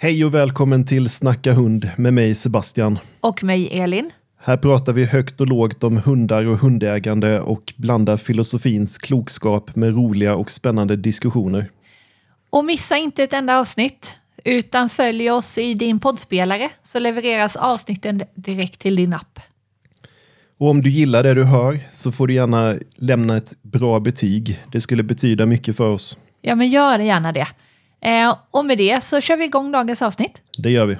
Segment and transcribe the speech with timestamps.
[0.00, 2.98] Hej och välkommen till Snacka hund med mig Sebastian.
[3.20, 4.10] Och mig Elin.
[4.40, 9.94] Här pratar vi högt och lågt om hundar och hundägande och blandar filosofins klokskap med
[9.94, 11.70] roliga och spännande diskussioner.
[12.50, 18.22] Och missa inte ett enda avsnitt, utan följ oss i din poddspelare så levereras avsnitten
[18.34, 19.40] direkt till din app.
[20.58, 24.60] Och om du gillar det du hör så får du gärna lämna ett bra betyg.
[24.72, 26.18] Det skulle betyda mycket för oss.
[26.42, 27.46] Ja, men gör gärna det.
[28.00, 30.42] Eh, och med det så kör vi igång dagens avsnitt.
[30.58, 30.96] Det gör vi.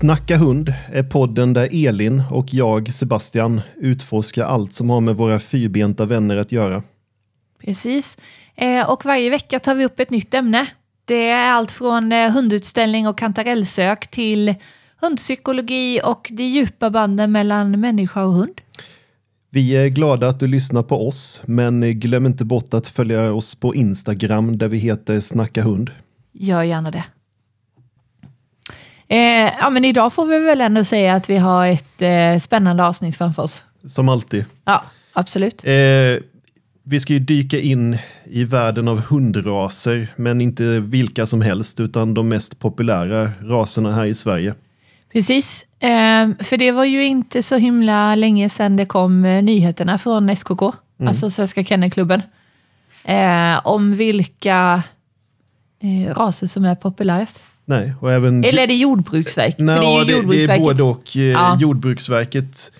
[0.00, 5.40] Snacka hund är podden där Elin och jag, Sebastian, utforskar allt som har med våra
[5.40, 6.82] fyrbenta vänner att göra.
[7.64, 8.18] Precis.
[8.56, 10.66] Eh, och varje vecka tar vi upp ett nytt ämne.
[11.04, 14.54] Det är allt från eh, hundutställning och kantarellsök till
[15.00, 18.60] hundpsykologi och de djupa banden mellan människa och hund.
[19.50, 23.54] Vi är glada att du lyssnar på oss, men glöm inte bort att följa oss
[23.54, 25.90] på Instagram där vi heter Snacka hund.
[26.32, 27.04] Gör gärna det.
[29.10, 32.84] Eh, ja, men idag får vi väl ändå säga att vi har ett eh, spännande
[32.84, 33.62] avsnitt framför oss.
[33.86, 34.44] Som alltid.
[34.64, 35.64] Ja, absolut.
[35.64, 35.72] Eh,
[36.82, 42.14] vi ska ju dyka in i världen av hundraser, men inte vilka som helst, utan
[42.14, 44.54] de mest populära raserna här i Sverige.
[45.12, 49.98] Precis, eh, för det var ju inte så himla länge sedan det kom eh, nyheterna
[49.98, 51.08] från SKK, mm.
[51.08, 52.22] alltså Svenska Kennelklubben,
[53.04, 54.82] eh, om vilka
[56.14, 57.42] raser som är populärast.
[57.70, 58.44] Nej, och även...
[58.44, 59.58] Eller är det Jordbruksverket?
[59.58, 61.16] Nej, det är, det, det är både och.
[61.16, 61.58] Eh, ja.
[61.60, 62.72] Jordbruksverket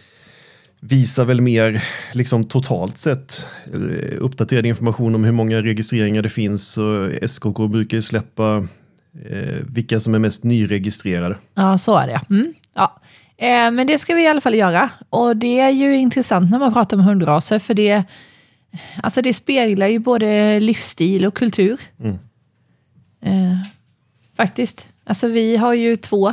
[0.80, 6.78] visar väl mer liksom totalt sett eh, uppdaterad information om hur många registreringar det finns.
[6.78, 8.66] Och SKK brukar ju släppa
[9.30, 11.36] eh, vilka som är mest nyregistrerade.
[11.54, 12.20] Ja, så är det.
[12.30, 12.54] Mm.
[12.74, 13.00] Ja.
[13.36, 14.90] Eh, men det ska vi i alla fall göra.
[15.10, 18.02] Och det är ju intressant när man pratar om hundraser, för det,
[19.02, 21.80] alltså det speglar ju både livsstil och kultur.
[22.00, 22.18] Mm.
[23.22, 23.58] Eh,
[24.40, 24.86] faktiskt.
[25.04, 26.32] Alltså vi har ju två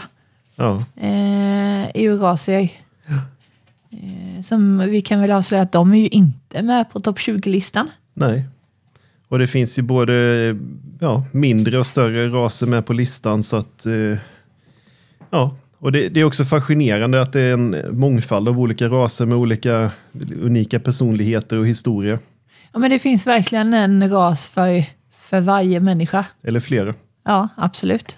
[0.55, 0.83] ja.
[0.95, 2.69] eh, eurasier.
[3.05, 3.15] Ja.
[3.91, 7.89] Eh, som vi kan väl avslöja att de är ju inte med på topp 20-listan.
[8.13, 8.43] Nej.
[9.27, 10.13] Och det finns ju både
[10.99, 13.43] ja, mindre och större raser med på listan.
[13.43, 14.17] så att eh,
[15.29, 19.25] ja, och det, det, är också fascinerande att det är en mångfald av olika raser
[19.25, 19.91] med olika
[20.41, 22.19] unika personligheter och historia.
[22.71, 24.83] Ja, men det finns verkligen en ras för,
[25.21, 26.25] för varje människa.
[26.43, 26.93] Eller flera.
[27.27, 28.17] Ja, absolut.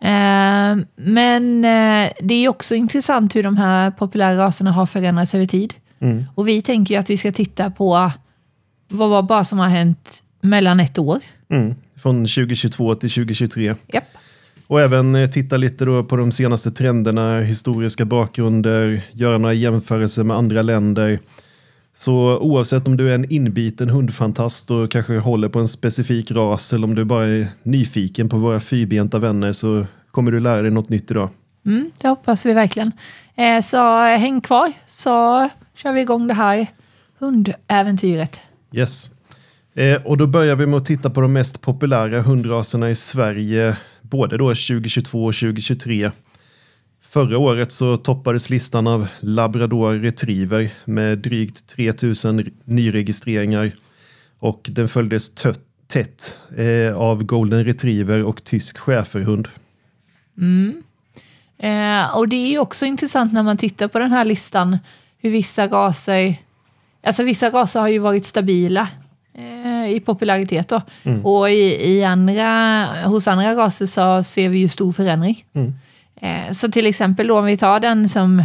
[0.00, 5.46] Eh, men eh, det är också intressant hur de här populära raserna har förändrats över
[5.46, 5.74] tid.
[6.00, 6.24] Mm.
[6.34, 8.10] Och vi tänker ju att vi ska titta på
[8.88, 11.18] vad var bara som har hänt mellan ett år.
[11.48, 11.74] Mm.
[12.02, 13.74] Från 2022 till 2023.
[13.94, 14.04] Yep.
[14.66, 20.36] Och även eh, titta lite på de senaste trenderna, historiska bakgrunder, göra några jämförelser med
[20.36, 21.18] andra länder.
[21.94, 26.72] Så oavsett om du är en inbiten hundfantast och kanske håller på en specifik ras
[26.72, 30.70] eller om du bara är nyfiken på våra fyrbenta vänner så kommer du lära dig
[30.70, 31.28] något nytt idag.
[31.66, 32.92] Mm, det hoppas vi verkligen.
[33.36, 36.66] Eh, så häng kvar så kör vi igång det här
[37.18, 38.40] hundäventyret.
[38.72, 39.10] Yes.
[39.74, 43.76] Eh, och då börjar vi med att titta på de mest populära hundraserna i Sverige
[44.00, 46.10] både då 2022 och 2023.
[47.12, 53.72] Förra året så toppades listan av labrador retriever med drygt 3000 nyregistreringar
[54.38, 55.34] och den följdes
[55.86, 59.48] tätt eh, av golden retriever och tysk schäferhund.
[60.38, 60.82] Mm.
[61.58, 64.78] Eh, och det är också intressant när man tittar på den här listan
[65.18, 66.34] hur vissa raser,
[67.02, 68.88] alltså vissa raser har ju varit stabila
[69.34, 70.82] eh, i popularitet då.
[71.02, 71.26] Mm.
[71.26, 75.44] Och i, i, andra, hos andra raser så ser vi ju stor förändring.
[75.52, 75.74] Mm.
[76.22, 78.44] Eh, så till exempel då om vi tar den som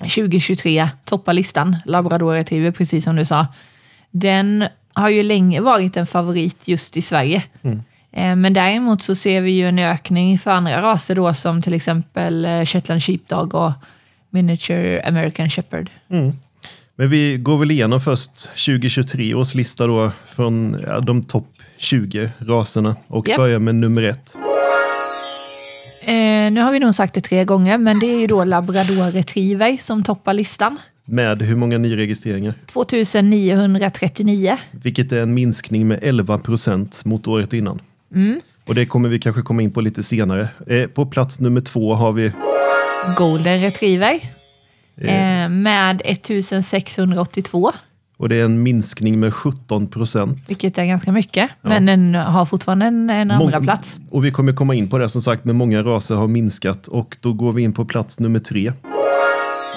[0.00, 3.46] 2023 toppar listan, labrador retriever, precis som du sa.
[4.10, 7.42] Den har ju länge varit en favorit just i Sverige.
[7.62, 7.82] Mm.
[8.12, 11.74] Eh, men däremot så ser vi ju en ökning för andra raser då som till
[11.74, 13.72] exempel eh, Shetland Sheepdog och
[14.30, 15.90] Miniature American Shepherd.
[16.10, 16.32] Mm.
[16.96, 22.96] Men vi går väl igenom först 2023 års lista då från de topp 20 raserna
[23.06, 23.36] och yep.
[23.36, 24.36] börjar med nummer ett.
[26.10, 29.10] Eh, nu har vi nog sagt det tre gånger, men det är ju då labrador
[29.10, 30.78] retriever som toppar listan.
[31.04, 32.54] Med hur många nyregistreringar?
[32.66, 34.56] 2939.
[34.70, 37.80] Vilket är en minskning med 11 procent mot året innan.
[38.68, 40.48] Och det kommer vi kanske komma in på lite senare.
[40.66, 42.32] Eh, på plats nummer två har vi
[43.18, 44.14] Golden retriever
[45.00, 47.72] eh, med 1682,
[48.20, 50.44] och det är en minskning med 17 procent.
[50.48, 51.50] vilket är ganska mycket.
[51.62, 53.96] Men den har fortfarande en, en andra plats.
[54.10, 57.16] Och vi kommer komma in på det som sagt, men många raser har minskat och
[57.20, 58.72] då går vi in på plats nummer tre.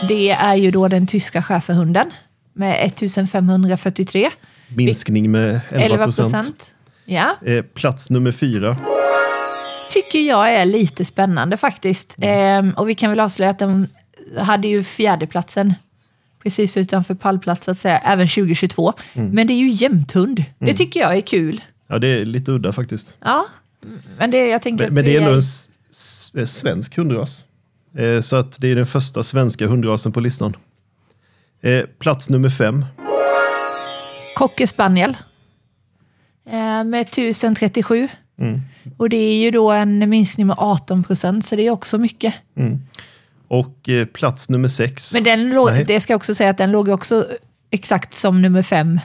[0.08, 2.12] Det är ju då den tyska schäferhunden
[2.54, 4.30] med 1543.
[4.68, 6.74] Minskning med 11 11 procent.
[7.06, 8.76] Ja, Eh, plats nummer fyra.
[9.94, 12.16] tycker jag är lite spännande faktiskt.
[12.22, 13.88] Ehm, och vi kan väl avslöja att den
[14.38, 15.74] hade ju fjärdeplatsen
[16.44, 18.94] precis utanför pallplats att säga, även 2022.
[19.14, 20.44] Men det är ju jämthund.
[20.60, 21.62] Det tycker jag är kul.
[21.88, 23.18] Ja, det är lite udda faktiskt.
[23.22, 23.46] Ja,
[24.18, 27.46] men det, jag tänker Men, men det är ändå en s- s- svensk hundras.
[27.98, 30.56] Eh, så att det är den första svenska hundrasen på listan.
[31.62, 32.86] Eh, plats nummer fem.
[34.38, 35.18] Cocker spaniel.
[36.50, 38.08] Eh, med 1037.
[38.40, 38.62] Mm.
[38.98, 42.34] Och det är ju då en minskning med 18 procent, så det är också mycket.
[43.54, 45.14] Och eh, plats nummer sex.
[45.14, 45.86] Men den låg, Nej.
[45.88, 47.28] det ska jag också säga att den låg också
[47.72, 49.00] exakt som nummer fem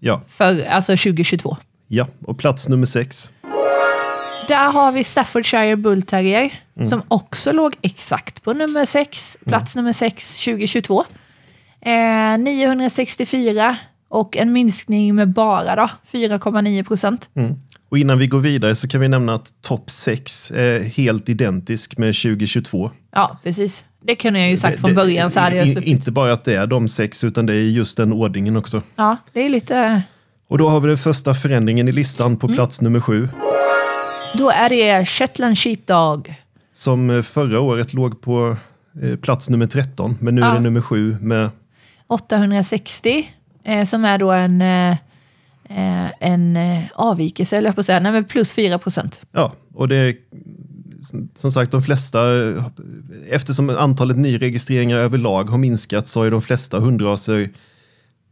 [0.00, 1.56] Ja, för alltså 2022.
[1.88, 3.32] ja, och plats nummer sex.
[4.48, 6.52] Där har vi Staffordshire Bull Terrier
[6.88, 11.04] som också låg exakt på nummer 6, plats nummer 6 2022.
[11.80, 13.76] Eh, 964
[14.08, 17.30] och en minskning med bara då 4,9 procent.
[17.34, 17.54] Mm.
[17.88, 21.98] Och innan vi går vidare så kan vi nämna att topp sex är helt identisk
[21.98, 22.90] med 2022.
[23.12, 23.84] Ja, precis.
[24.06, 25.88] Det kunde jag ju sagt Det- från början så hade jag sluppit.
[25.88, 28.82] Inte bara att det är de sex, utan det är just den ordningen också.
[28.96, 30.02] Ja, det är lite...
[30.48, 33.28] Och då har vi den första förändringen i listan på plats nummer sju.
[34.38, 36.34] Då är det Shetland Sheepdog.
[36.72, 38.56] Som eh, förra året låg på
[39.02, 40.54] eh, plats nummer 13, men nu är Ja.
[40.54, 41.48] det nummer sju med
[42.06, 43.28] 860
[43.64, 44.96] eh, som är då en, eh,
[46.20, 46.58] en
[46.94, 49.20] avvikelse, eller på att säga, nej plus 4 procent.
[49.32, 50.14] Ja, och det är
[51.34, 52.20] som sagt de flesta,
[53.30, 57.50] eftersom antalet nyregistreringar överlag har minskat så har ju de flesta hundraser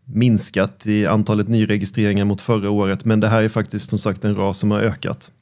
[0.05, 3.05] minskat i antalet nyregistreringar mot förra året.
[3.05, 5.33] Men det här är faktiskt som sagt en ras som har ökat.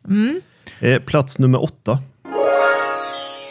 [0.81, 1.99] Eh, plats nummer åtta.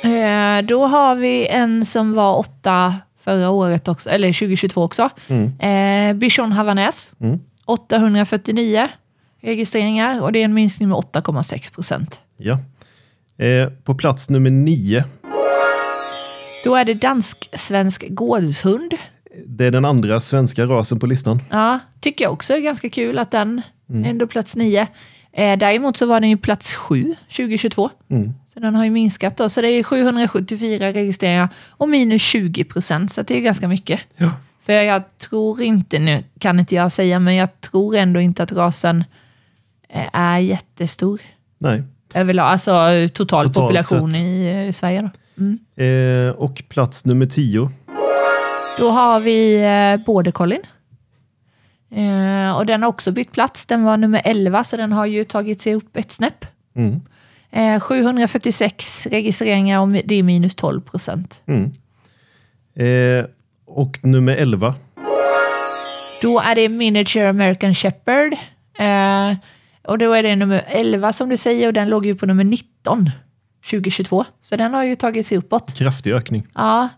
[0.04, 5.10] Eh, då har vi en som var åtta förra året också, eller 2022 också.
[5.60, 7.14] Eh, Bichon Havanäs,
[7.66, 8.88] 849
[9.42, 12.20] registreringar och det är en minskning med 8,6 procent.
[12.38, 12.58] Ja.
[13.40, 15.04] Eh, på plats nummer nio.
[16.66, 18.94] Då är det dansk-svensk gårdshund.
[19.46, 21.42] Det är den andra svenska rasen på listan.
[21.50, 23.62] Ja, tycker jag också är ganska kul att den
[24.06, 24.88] är ändå plats nio.
[25.32, 27.90] Eh, däremot så var den ju plats sju 2022.
[28.54, 29.50] Så den har ju minskat då.
[29.50, 33.12] Så det är 774 registreringar och minus 20 procent.
[33.12, 34.00] Så det är ganska mycket.
[34.18, 34.32] Ja.
[34.62, 38.52] För jag tror inte, nu kan inte jag säga, men jag tror ändå inte att
[38.52, 39.04] rasen
[39.90, 41.22] eh, är jättestor.
[41.58, 41.84] Nej.
[42.14, 44.22] Överlag, alltså eh, total Totalt population sett.
[44.22, 45.10] i eh, Sverige då.
[45.44, 45.60] Mm.
[45.76, 47.72] Eh, och plats nummer tio.
[48.80, 50.60] Då har vi eh, Border Collie.
[51.96, 53.66] Eh, och den har också bytt plats.
[53.66, 56.46] Den var nummer 11, så den har ju tagit sig upp ett snäpp.
[56.76, 57.02] Mm.
[57.52, 61.42] Eh, 746 registreringar och det är minus 12 procent.
[61.46, 61.72] Mm.
[62.76, 63.26] Eh,
[63.66, 64.76] och nummer elva.
[66.22, 68.34] Då är det Miniature American Shepherd.
[69.88, 72.44] Och då är det nummer 11 som du säger och den låg ju på nummer
[72.44, 73.10] 19
[73.70, 74.26] 2022.
[74.42, 75.74] Så den har ju tagit sig uppåt.
[75.78, 76.48] Kraftig ökning.
[76.56, 76.90] Ja.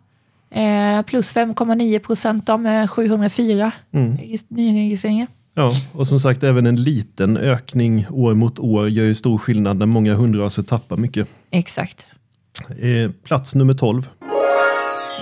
[0.52, 4.18] Eh, plus 5,9 procent med 704 Mm.
[4.18, 5.28] regis- nyregistreringar.
[5.54, 9.78] Ja, och som sagt även en liten ökning år mot år gör ju stor skillnad
[9.78, 11.28] när många hundraser tappar mycket.
[11.52, 12.06] Exakt.
[12.70, 14.10] Eh, plats nummer 12.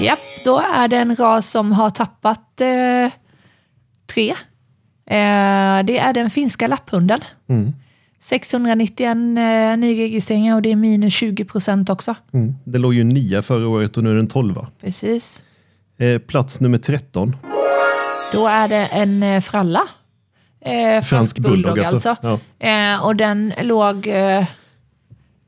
[0.02, 3.12] Ja, då är det en ras som har tappat eh,
[4.14, 4.34] tre.
[5.10, 7.20] Eh, det är den finska lapphunden.
[7.50, 7.74] Mm.
[8.20, 9.16] 691 eh,
[9.78, 12.16] nyregistreringar och det är minus 20 procent också.
[12.34, 12.56] Mm.
[12.64, 14.66] Det låg ju nia förra året och nu är den 12.
[14.82, 15.42] Precis.
[15.98, 17.36] Eh, plats nummer 13.
[18.34, 19.82] Då är det en eh, fralla.
[20.62, 22.16] Eh, fransk, bulldog, alltså.
[22.22, 22.40] Ja.
[22.68, 24.08] Eh, och den låg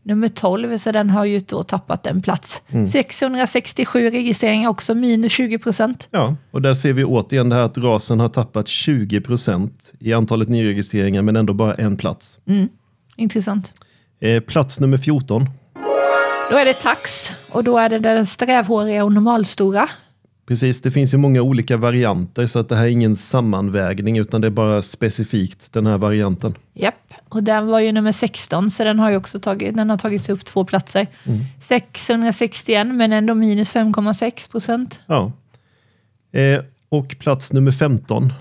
[0.03, 2.61] nummer 12, så den har ju då tappat en plats.
[2.91, 6.07] 667 registreringar också, minus 20 procent.
[6.11, 10.13] ja, och där ser vi återigen det här att rasen har tappat 20 procent i
[10.13, 12.39] antalet nyregistreringar men ändå bara en plats.
[13.15, 13.73] Intressant.
[14.21, 15.45] Eh, plats nummer 14.
[16.51, 19.89] Då är det tax och då är det den strävhåriga och normalstora.
[20.51, 24.41] Precis, det finns ju många olika varianter så att det här är ingen sammanvägning utan
[24.41, 26.53] det är bara specifikt den här varianten.
[26.73, 29.97] Japp, och den var ju nummer 16 så den har ju också tagit, den har
[29.97, 31.07] tagits upp två platser.
[31.61, 34.99] 661 men ändå minus 5,6 procent.
[35.05, 35.31] Ja.
[36.33, 38.33] Eh, och plats nummer 15.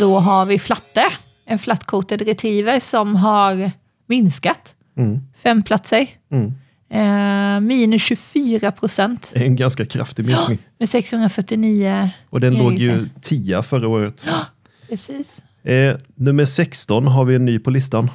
[0.00, 1.04] Då har vi Flatte,
[1.44, 3.70] en flat-coated retriever som har
[4.06, 5.20] minskat Mm.
[5.36, 6.06] fem platser.
[6.32, 6.52] Mm.
[6.90, 10.58] Eh, minus 24 procent en ganska kraftig minskning.
[10.78, 12.10] med 649.
[12.30, 14.26] Och den låg ju 10 förra året.
[14.88, 15.42] Precis.
[15.64, 18.10] Eh, nummer 16 har vi en ny på listan.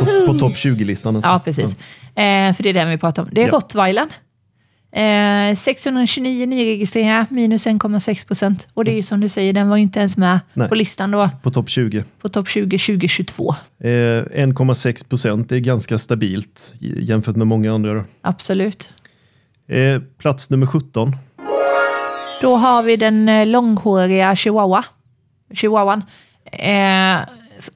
[0.00, 1.16] På, på topp 20-listan.
[1.16, 1.30] Alltså.
[1.30, 1.78] Ja, precis.
[2.14, 3.28] Eh, för det är den vi pratar om.
[3.32, 3.52] Det är Ja.
[3.52, 4.08] rottweilern.
[4.92, 8.68] Eh, 629 nyregistreringar, minus 1,6 procent.
[8.74, 10.68] Och det är ju som du säger, den var ju inte ens med Nej.
[10.68, 12.04] på listan då, På topp 20.
[12.20, 13.54] på topp 20 2022.
[13.78, 18.04] Eh, 1,6 procent är ganska stabilt jämfört med många andra.
[18.20, 18.88] Absolut.
[19.68, 21.16] Eh, plats nummer 17.
[22.42, 24.84] Då har vi den eh, långhåriga chihuahua.
[25.54, 26.02] Chihuahuan.
[26.52, 27.18] Eh,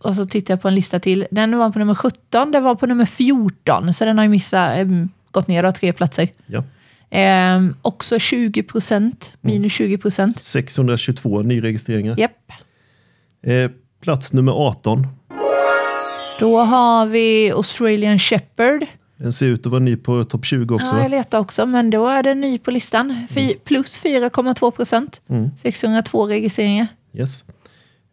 [0.01, 1.27] och så tittar jag på en lista till.
[1.31, 3.95] Den var på nummer 17, den var på nummer 14.
[3.95, 4.87] Så den har ju missat, eh,
[5.31, 6.29] gått ner tre platser.
[6.47, 6.65] Ja.
[7.15, 10.41] Eh, också 20 procent, minus 20 procent.
[10.41, 12.19] 622 nyregistreringar.
[12.19, 12.53] Japp.
[13.47, 15.07] Eh, plats nummer 18.
[16.41, 18.87] Då har vi Australian Shepherd.
[19.17, 20.97] Den ser ut att vara ny på topp 20 också.
[20.97, 23.27] Ja, jag letar också, men då är den ny på listan.
[23.31, 25.21] Fy, plus 4,2 procent.
[25.29, 25.51] Mm.
[25.57, 26.87] 602 registreringar.
[27.13, 27.45] Yes.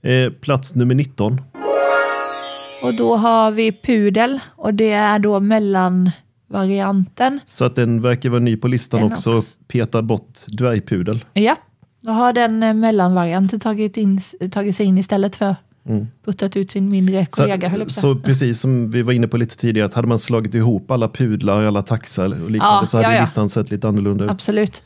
[0.04, 1.42] Eh, plats nummer 19.
[2.84, 5.40] Och då har vi Pudel och det är då
[6.52, 7.40] mellanvarianten.
[7.46, 9.34] Så att den verkar vara ny på listan Den också.
[9.38, 9.58] också.
[9.68, 11.26] Peta bort dvärgpudel.
[11.34, 11.56] Ja,
[12.02, 14.20] då har den eh, mellanvarianten tagit, in,
[14.52, 15.56] tagit sig in istället för
[15.86, 16.08] Mm.
[16.26, 17.70] puttat ut sin mindre kollega.
[17.70, 18.24] höll Så, så säga.
[18.26, 21.64] precis som vi var inne på lite tidigare, att hade man slagit ihop alla pudlar,
[21.66, 23.22] alla taxar och liknande Ja, så hade ja, ja.
[23.22, 24.32] listan sett lite annorlunda ut.
[24.32, 24.82] Absolut.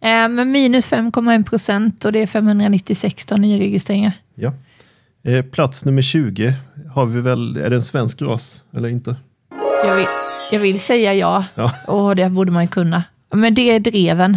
[0.00, 4.12] Eh, men minus 5,1 procent och det är 596 då nyregistreringar.
[4.34, 4.52] Ja.
[5.24, 6.54] Eh, plats nummer 20
[6.94, 9.16] har vi väl, är det en svensk ras eller inte?
[9.84, 10.06] Jag vill,
[10.52, 11.72] jag vill säga ja, Ja.
[11.86, 13.02] och det borde man ju kunna.
[13.32, 14.34] Men det är dreven.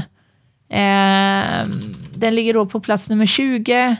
[0.69, 1.67] Eh,
[2.15, 3.95] den ligger då på plats nummer 20.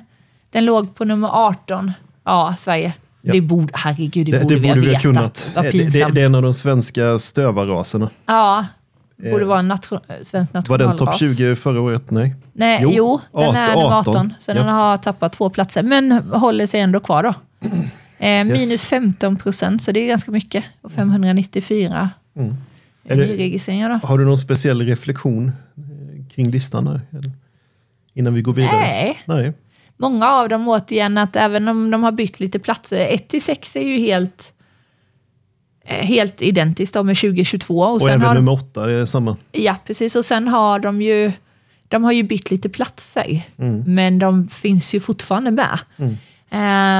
[0.49, 1.91] Den låg på nummer 18.
[2.25, 2.93] Ja, Sverige.
[3.21, 3.33] Ja.
[3.33, 5.01] Det borde, herregud, det, Det, borde, det borde vi ha vetat.
[5.01, 5.49] kunnat.
[5.55, 8.09] Vad Eh, det, det, det är en av de svenska stövarraserna.
[8.25, 8.65] Ja,
[9.17, 10.87] borde Eh, vara en nation, svensk Var nationalras.
[10.87, 12.11] den topp 20 förra året?
[12.11, 12.35] Nej.
[12.53, 14.55] Nej, jo, Jo, den är nummer 18, 18, så ja.
[14.55, 17.33] den har tappat två platser, men håller sig ändå kvar då.
[18.21, 20.65] Eh, Minus 15 procent, så det är ganska mycket.
[20.81, 22.55] Och 594 Mm.
[23.03, 24.07] Är det- nyregistreringar då.
[24.07, 25.47] Har du någon speciell reflektion
[25.77, 27.01] eh, kring listan här?
[28.13, 28.75] Innan vi går vidare?
[28.79, 29.53] Nej, Nej.
[29.97, 33.75] många av dem återigen att även om de har bytt lite platser, 1 till 6
[33.75, 34.53] är ju helt
[35.85, 37.79] eh, helt identiskt med 2022.
[37.81, 39.37] Och, Och även har, nummer åtta är samma.
[39.51, 40.15] Ja, precis.
[40.15, 41.31] Och sen har de ju
[41.87, 43.83] de har ju bytt lite platser, Mm.
[43.95, 45.79] men de finns ju fortfarande med.
[45.97, 46.17] Mm.
[46.53, 46.57] Eh,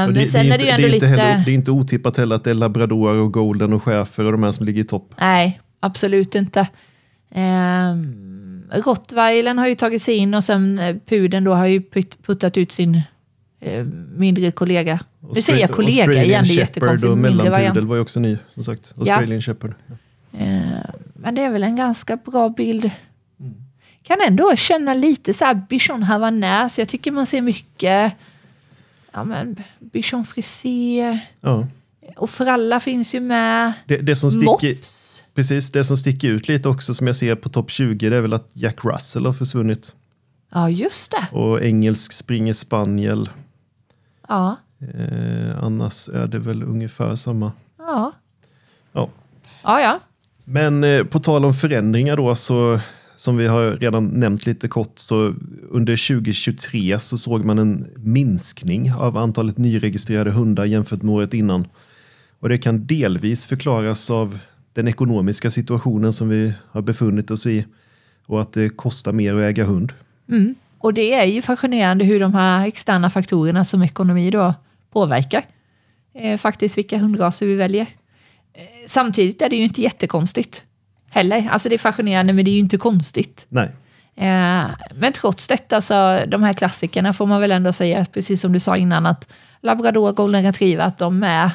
[0.07, 1.07] Och men sen är det ju ändå det är inte lite...
[1.07, 4.31] Heller, det är inte otippat heller att det är labrador och golden och schäfer och
[4.31, 5.13] de här som ligger i topp.
[5.19, 6.59] Nej, absolut inte.
[7.31, 7.95] Eh,
[8.85, 12.57] Rottweilern har ju tagit sig in och sen eh, pudeln då har ju putt, puttat
[12.57, 13.01] ut sin
[13.59, 14.99] eh, mindre kollega.
[15.35, 17.11] Nu säger jag kollega Australian igen, det är jättekonstigt.
[17.11, 18.93] och mellanpudel var ju också ny, som sagt.
[18.97, 19.73] Australian Shepherd.
[20.37, 20.47] Eh,
[21.13, 22.91] men det är väl en ganska bra bild.
[23.39, 23.53] Mm.
[24.03, 26.79] Kan ändå känna lite så här bichon havanais.
[26.79, 28.13] Jag tycker man ser mycket
[29.11, 31.19] ja, men, bichon frisé.
[31.41, 31.67] Ja.
[32.17, 33.73] Och fralla finns ju med.
[33.87, 35.23] Det, det, som sticker, Mops.
[35.33, 38.21] precis, det som sticker ut lite också som jag ser på topp 20 det är
[38.21, 39.95] väl att Jack Russell har försvunnit.
[40.51, 41.37] Ja, just det.
[41.37, 43.29] Och engelsk springer spaniel.
[44.27, 44.55] Ja,
[44.93, 47.51] Eh, annars är det väl ungefär samma.
[47.77, 48.11] ja.
[48.93, 49.09] Ja.
[49.63, 49.99] Ja, ja.
[50.45, 52.79] Men eh, på tal om förändringar då, så
[53.21, 55.33] som vi har redan nämnt lite kort, så
[55.69, 61.67] under 2023 så såg man en minskning av antalet nyregistrerade hundar jämfört med året innan.
[62.39, 64.39] Och det kan delvis förklaras av
[64.73, 67.65] den ekonomiska situationen som vi har befunnit oss i
[68.25, 69.93] och att det kostar mer att äga hund.
[70.29, 70.55] Mm.
[70.77, 74.53] Och det är ju fascinerande hur de här externa faktorerna som ekonomi då
[74.91, 75.45] påverkar
[76.13, 77.87] eh, faktiskt vilka hundraser vi väljer.
[78.53, 80.63] Eh, samtidigt är det ju inte jättekonstigt
[81.11, 81.49] heller.
[81.51, 83.45] Alltså det är fascinerande men det är ju inte konstigt.
[83.49, 83.69] Nej,
[84.15, 84.65] Eh,
[84.95, 88.59] men trots detta så de här klassikerna får man väl ändå säga, precis som du
[88.59, 89.27] sa innan, att
[89.61, 91.51] labrador, golden retriever, att de är,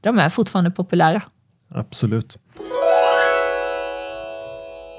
[0.00, 1.22] de är fortfarande populära.
[1.74, 2.38] absolut.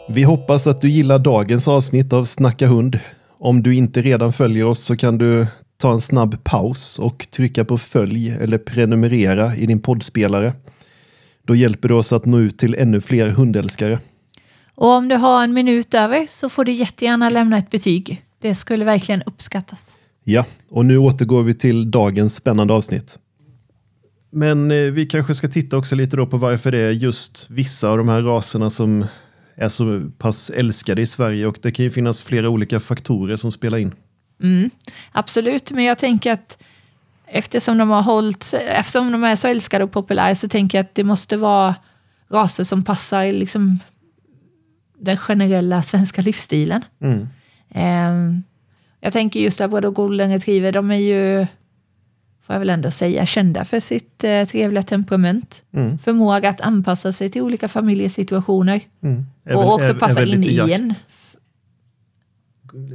[0.09, 2.99] Vi hoppas att du gillar dagens avsnitt av Snacka hund.
[3.39, 7.65] Om du inte redan följer oss så kan du ta en snabb paus och trycka
[7.65, 10.53] på följ eller prenumerera i din poddspelare.
[11.47, 13.99] Då hjälper du oss att nå ut till ännu fler hundälskare.
[14.75, 18.25] Och om du har en minut över så får du jättegärna lämna ett betyg.
[18.39, 19.97] Det skulle verkligen uppskattas.
[20.23, 23.19] Ja, och nu återgår vi till dagens spännande avsnitt.
[24.31, 27.89] Men eh, vi kanske ska titta också lite då på varför det är just vissa
[27.89, 29.05] av de här raserna som
[29.55, 33.51] är så pass älskade i Sverige och det kan ju finnas flera olika faktorer som
[33.51, 33.93] spelar in.
[34.43, 34.69] Mm,
[35.11, 36.57] absolut, men jag tänker att
[37.33, 40.95] eftersom de har hållit, eftersom de är så älskade och populära så tänker jag att
[40.95, 41.75] det måste vara
[42.29, 43.79] raser som passar liksom
[44.97, 46.85] den generella svenska livsstilen.
[46.99, 47.27] Mm.
[47.75, 48.43] Um,
[48.99, 51.47] jag tänker just där både golden retriever, de är ju,
[52.41, 55.63] får jag väl ändå säga, kända för sitt eh, trevliga temperament.
[55.73, 55.97] Mm.
[55.97, 58.81] Förmåga att anpassa sig till olika familjesituationer.
[59.03, 59.25] Mm.
[59.55, 60.93] och också passa in i en.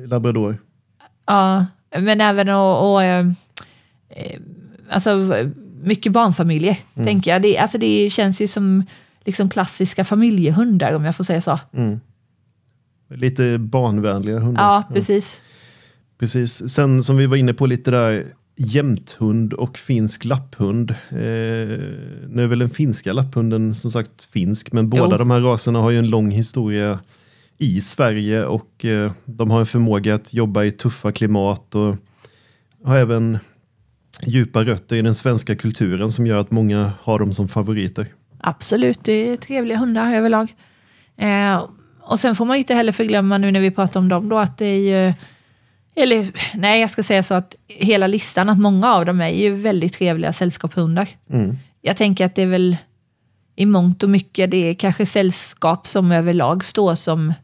[0.09, 0.59] Labrador.
[1.27, 1.67] Ja,
[1.99, 3.03] men även och, och
[4.89, 5.35] alltså
[5.83, 7.07] mycket barnfamiljer, mm.
[7.07, 7.43] tänker jag.
[7.43, 8.85] Det, alltså det känns ju som
[9.25, 11.61] liksom klassiska familjehundar, om jag får säga så.
[11.73, 12.01] Mm.
[13.15, 14.63] Lite barnvänliga hundar.
[14.63, 15.41] Ja, precis.
[15.43, 15.49] Ja.
[16.19, 16.71] Precis.
[16.71, 20.91] Sen som vi var inne på lite där, jämthund och finsk lapphund.
[20.91, 21.17] Eh,
[22.29, 25.19] nu är väl den finska lapphunden som sagt finsk, men båda jo.
[25.19, 26.99] de här raserna har ju en lång historia
[27.59, 31.97] i Sverige och eh, de har en förmåga att jobba i tuffa klimat och
[32.85, 33.39] har även
[34.23, 38.07] djupa rötter i den svenska kulturen som gör att många har dem som favoriter.
[38.39, 40.55] Absolut, det är trevliga hundar överlag.
[41.17, 41.65] Eh,
[42.03, 44.39] och sen får man ju inte heller förglömma nu när vi pratar om dem då
[44.39, 45.15] att det är ju
[45.97, 49.55] eller nej, jag ska säga så att hela listan, att många av dem är ju
[49.55, 51.09] väldigt trevliga sällskapshundar.
[51.31, 51.59] Mm.
[51.81, 52.77] Jag tänker att det är väl
[53.57, 57.35] i mångt och mycket det är kanske sällskap som överlag står som,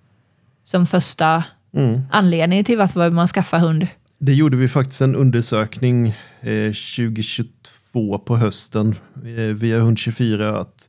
[0.65, 1.45] som första
[1.77, 2.01] mm.
[2.11, 3.87] anledning till varför man skaffar hund.
[4.27, 6.07] Det gjorde vi faktiskt en undersökning
[6.41, 10.89] eh, 2022 på hösten eh, via Hund24 att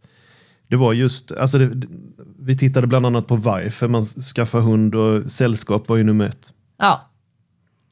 [0.67, 1.87] det var just, alltså det,
[2.39, 6.53] vi tittade bland annat på varför man skaffar hund och sällskap var ju nummer ett.
[6.77, 7.09] Ja,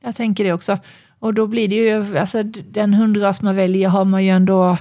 [0.01, 0.77] jag tänker det också.
[1.19, 4.77] Och då blir det ju, alltså den hundras man väljer har man ju ändå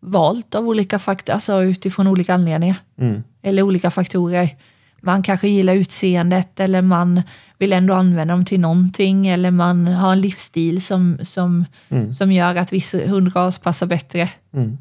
[0.00, 2.76] valt av olika faktorer, alltså utifrån olika anledningar.
[2.98, 3.22] Mm.
[3.42, 4.56] Eller olika faktorer.
[5.04, 7.22] Man kanske gillar utseendet eller man
[7.58, 12.14] vill ändå använda dem till någonting eller man har en livsstil som, som, mm.
[12.14, 14.30] som gör att viss hundras passar bättre.
[14.52, 14.78] Mm.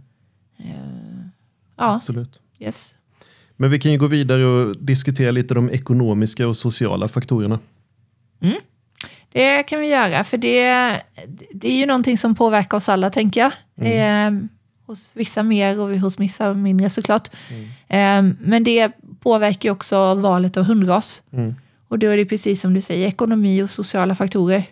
[0.60, 0.66] Uh,
[1.78, 2.42] ja, absolut.
[2.60, 2.96] Yes.
[3.58, 7.60] Men vi kan ju gå vidare och diskutera lite de ekonomiska och sociala faktorerna.
[8.42, 8.58] Mm.
[9.32, 10.62] Det kan vi göra, för det,
[11.54, 13.52] det är ju någonting som påverkar oss alla, tänker jag.
[13.78, 14.38] Mm.
[14.38, 14.50] Eh,
[14.86, 17.30] hos vissa mer och hos vissa mindre såklart.
[17.50, 18.30] Mm.
[18.30, 18.92] Eh, men det
[19.24, 21.22] påverkar ju också valet av hundras.
[21.34, 21.56] Mm.
[21.88, 24.64] Och då är det precis som du säger, ekonomi och sociala faktorer.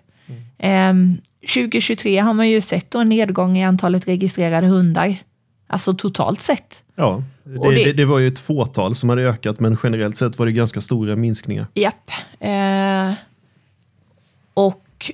[0.58, 0.94] Eh,
[1.42, 5.16] 2023 har man ju sett en nedgång i antalet registrerade hundar.
[5.68, 6.84] Alltså totalt sett.
[6.96, 10.46] Ja, det, det, det, var ju ett fåtal som hade ökat, men generellt sett var
[10.46, 11.68] det ganska stora minskningar.
[11.74, 12.12] Japp.
[12.40, 13.14] Eh,
[14.54, 15.12] och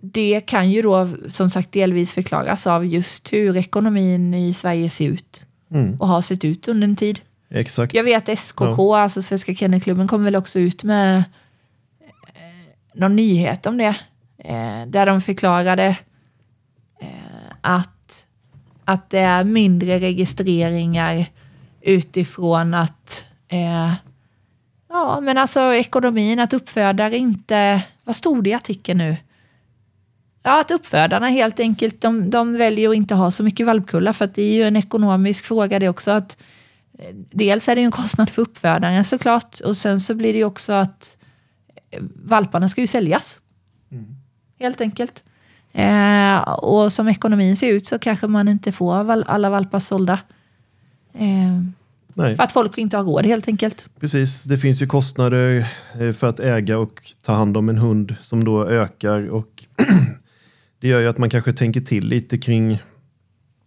[0.00, 5.08] det kan ju då som sagt delvis förklaras av just hur ekonomin i Sverige ser
[5.08, 6.00] ut mm.
[6.00, 7.20] och har sett ut under en tid.
[7.54, 7.94] Exakt.
[7.94, 8.98] Jag vet SKK, ja.
[8.98, 11.24] alltså Svenska Kennelklubben, kommer väl också ut med eh,
[12.94, 13.96] någon nyhet om det.
[14.38, 15.96] Eh, där de förklarade
[17.00, 18.26] eh, att,
[18.84, 21.26] att det är mindre registreringar
[21.80, 23.92] utifrån att eh,
[24.88, 27.82] Ja, men alltså ekonomin, att uppfödare inte...
[28.04, 29.16] Vad stod det i artikeln nu?
[30.42, 34.24] Ja, att uppfödarna helt enkelt, de, de väljer att inte ha så mycket valpkullar för
[34.24, 36.10] att det är ju en ekonomisk fråga det också.
[36.10, 36.36] att
[37.30, 40.72] Dels är det en kostnad för uppfödaren såklart och sen så blir det ju också
[40.72, 41.16] att
[41.90, 43.40] eh, valparna ska ju säljas.
[43.90, 44.16] Mm.
[44.58, 45.24] Helt enkelt.
[45.72, 48.94] Eh, och som ekonomin ser ut så kanske man inte får
[49.30, 50.18] alla valpar sålda.
[51.12, 51.60] Eh,
[52.14, 52.36] Nej.
[52.36, 53.86] För att folk inte har råd helt enkelt.
[54.00, 55.66] Precis, det finns ju kostnader
[56.00, 59.64] eh, för att äga och ta hand om en hund som då ökar och
[60.80, 62.82] det gör ju att man kanske tänker till lite kring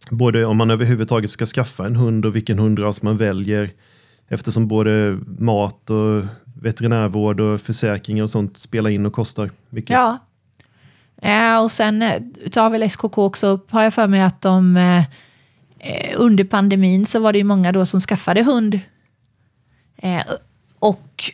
[0.09, 3.69] både om man överhuvudtaget ska skaffa en hund och vilken hundras man väljer
[4.27, 6.23] eftersom både mat och
[6.61, 9.89] veterinärvård och försäkringar och sånt spelar in och kostar mycket.
[9.89, 10.17] Ja,
[11.21, 14.77] eh, och sen eh, tar väl SKK också upp, har jag för mig att de
[14.77, 18.79] eh, under pandemin så var det ju många då som skaffade hund.
[19.97, 20.23] Eh,
[20.79, 21.31] och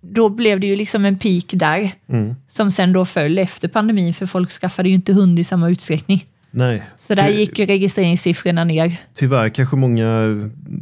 [0.00, 1.92] då blev det ju liksom en peak där.
[2.06, 2.34] Mm.
[2.48, 6.26] Som sen då föll efter pandemin för folk skaffade ju inte hund i samma utsträckning.
[6.54, 6.82] Nej.
[6.96, 8.96] Så där gick ju registreringssiffrorna ner.
[9.14, 10.08] Tyvärr kanske många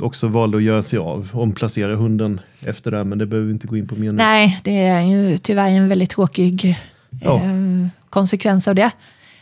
[0.01, 3.67] också valde att göra sig av, omplacera hunden efter det, men det behöver vi inte
[3.67, 4.13] gå in på mer nu.
[4.13, 6.77] Nej, det är ju tyvärr en väldigt tråkig
[7.23, 7.37] ja.
[7.37, 8.91] eh, konsekvens av det.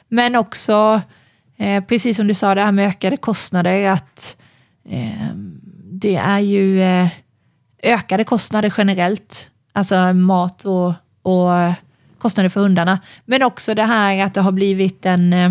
[0.09, 1.01] Men också
[1.61, 4.37] Eh, precis som du sa, det här med ökade kostnader, att
[4.89, 5.35] eh,
[5.93, 7.09] det är ju eh,
[7.83, 11.73] ökade kostnader generellt, alltså mat och, och
[12.19, 13.01] kostnader för hundarna.
[13.25, 15.51] Men också det här att det har blivit en, eh,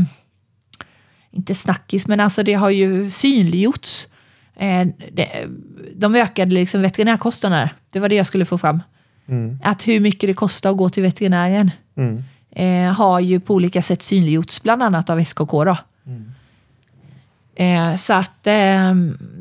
[1.32, 4.08] inte snackis, men alltså det har ju synliggjorts.
[4.56, 5.48] Eh, det,
[5.96, 8.80] de ökade liksom veterinärkostnader, det var det jag skulle få fram.
[9.28, 9.60] Mm.
[9.64, 12.24] Att hur mycket det kostar att gå till veterinären Mm.
[12.52, 15.64] eh, har ju på olika sätt synliggjorts, bland annat av SKK.
[15.66, 15.78] Då.
[16.06, 16.32] Mm.
[17.56, 18.44] Eh, så att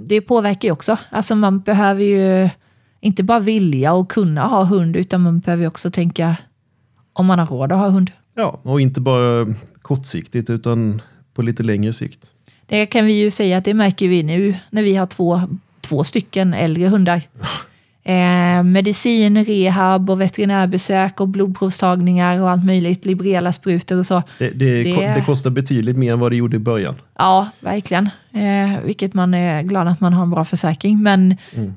[0.06, 0.96] det påverkar ju också.
[1.10, 2.48] Alltså man behöver ju
[3.00, 6.36] inte bara vilja och kunna ha hund, utan man behöver också tänka
[7.12, 8.10] om man har råd att ha hund.
[8.34, 9.46] Ja, och inte bara
[9.82, 11.02] kortsiktigt utan
[11.38, 12.32] på lite längre sikt.
[12.66, 15.40] Det kan vi ju säga att det märker vi nu när vi har två,
[15.80, 17.20] två stycken äldre hundar.
[18.04, 24.22] Eh, medicin, rehab och veterinärbesök och blodprovstagningar och allt möjligt, librela sprutor och så.
[24.38, 26.94] Det, det, Det- det kostar betydligt mer än vad det gjorde i början.
[27.18, 28.10] Ja, verkligen.
[28.32, 31.02] Eh, vilket man är glad att man har en bra försäkring.
[31.02, 31.74] Men Mm.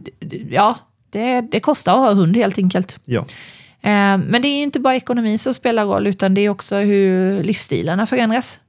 [0.52, 0.78] ja,
[1.12, 3.00] det, det kostar att ha hund helt enkelt.
[3.06, 3.26] Ja,
[3.84, 7.44] Eh, men det är inte bara ekonomi som spelar roll, utan det är också hur
[7.44, 8.60] livsstilarna förändras.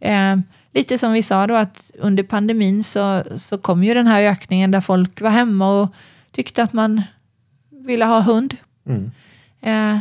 [0.00, 0.36] Eh,
[0.72, 4.70] lite som vi sa då, att under pandemin så, så kom ju den här ökningen
[4.70, 5.88] där folk var hemma och
[6.30, 7.02] tyckte att man
[7.70, 8.56] ville ha hund.
[8.86, 9.10] mm.
[9.60, 9.98] Eh,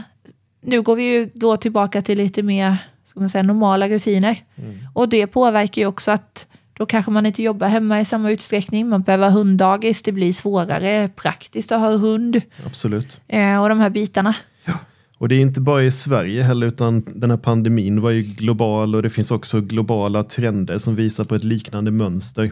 [0.61, 4.37] nu går vi ju då tillbaka till lite mer ska man säga, normala rutiner.
[4.93, 8.89] Och det påverkar ju också att då kanske man inte jobbar hemma i samma utsträckning.
[8.89, 13.21] Man behöver hunddagis, det blir svårare praktiskt att ha hund absolut.
[13.27, 14.35] eh, och de här bitarna.
[15.17, 18.95] Och det är inte bara i Sverige heller, utan den här pandemin var ju global
[18.95, 22.51] och det finns också globala trender som visar på ett liknande mönster.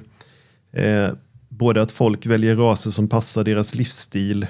[0.73, 1.09] Eh,
[1.49, 4.47] både att folk väljer raser som passar deras livsstil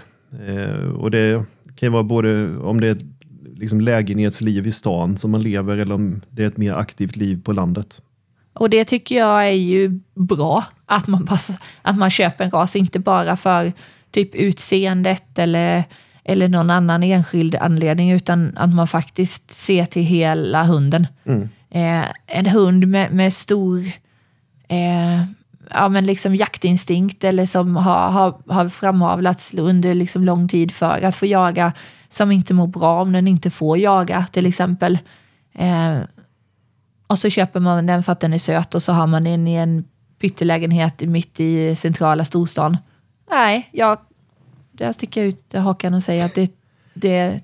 [0.48, 1.46] eh, och det
[1.76, 3.06] kan ju vara både om det är ett
[3.56, 7.42] liksom lägenhetsliv i stan som man lever eller om det är ett mer aktivt liv
[7.44, 8.02] på landet.
[8.54, 12.76] Och det tycker jag är ju bra, att man, passar, att man köper en ras,
[12.76, 13.74] inte bara för
[14.12, 15.84] typ utseendet eller,
[16.26, 21.08] eller någon annan enskild anledning, utan att man faktiskt ser till hela hunden.
[21.26, 21.50] Mm.
[21.70, 23.80] Eh, en hund med, med stor
[24.68, 25.24] eh,
[25.70, 31.02] ja, men liksom jaktinstinkt eller som har, har, har framavlats under liksom lång tid för
[31.02, 31.74] att få jaga,
[32.10, 35.00] som inte mår bra om den inte får jaga till exempel.
[35.54, 35.98] Eh,
[37.08, 39.48] och så köper man den för att den är söt och så har man den
[39.48, 39.86] i en
[40.22, 42.78] pyttelägenhet mitt i centrala storstan.
[43.32, 43.98] Nej, jag,
[44.74, 46.52] där sticker jag ut hakan och säger att det,
[46.94, 47.40] det,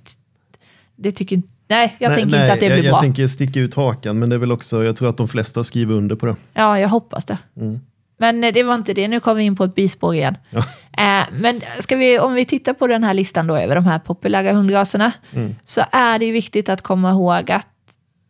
[0.96, 1.50] det tycker inte...
[1.68, 2.90] Nej, jag tänker inte att det blir jag, bra.
[2.92, 5.64] jag tänker sticka ut hakan, men det är väl också, jag tror att de flesta
[5.64, 6.36] skriver under på det.
[6.54, 7.38] Ja, jag hoppas det.
[7.58, 7.80] Mm.
[8.18, 10.38] Men eh, det var inte det, nu kommer vi in på ett bispår igen.
[10.50, 10.64] Ja.
[11.00, 14.00] Eh, men ska vi, om vi tittar på den här listan då över de här
[14.00, 15.56] populära hundraserna, Mm.
[15.66, 17.68] så är det ju viktigt att komma ihåg att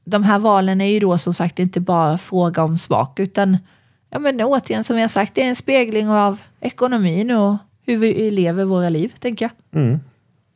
[0.06, 3.58] de här valen är ju då som sagt inte bara fråga om smak, utan
[4.10, 7.56] ja, men återigen som vi har sagt, det är en spegling av ekonomin och
[7.90, 9.82] hur vi lever våra liv, tänker jag.
[9.82, 10.00] Mm.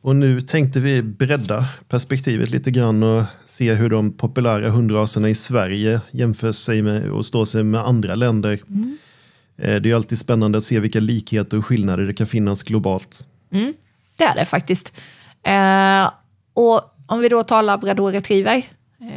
[0.02, 5.36] Och nu tänkte vi bredda perspektivet lite grann och se hur de populära hundraserna i
[5.36, 8.60] Sverige jämför sig med och står sig med andra länder.
[9.58, 13.28] Eh, Det är alltid spännande att se vilka likheter och skillnader det kan finnas globalt.
[13.52, 13.74] Mm,
[14.18, 14.94] det är det faktiskt.
[15.44, 16.12] Eh,
[16.54, 18.62] och om vi då tar labrador retriever,